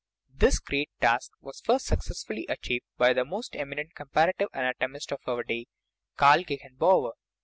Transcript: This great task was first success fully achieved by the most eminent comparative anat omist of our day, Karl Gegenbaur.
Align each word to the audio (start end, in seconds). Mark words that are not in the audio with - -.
This 0.33 0.57
great 0.57 0.89
task 0.99 1.29
was 1.41 1.61
first 1.61 1.85
success 1.85 2.23
fully 2.23 2.47
achieved 2.49 2.85
by 2.97 3.13
the 3.13 3.23
most 3.23 3.55
eminent 3.55 3.93
comparative 3.93 4.47
anat 4.51 4.79
omist 4.79 5.11
of 5.11 5.19
our 5.27 5.43
day, 5.43 5.67
Karl 6.17 6.39
Gegenbaur. 6.43 7.13